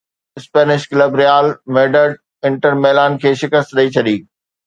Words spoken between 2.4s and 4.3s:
inter Milan کي شڪست ڏئي ڇڏي